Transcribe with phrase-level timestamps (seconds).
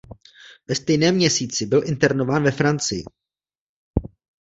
[0.67, 3.03] Ve stejném měsíci byl internován ve Francii.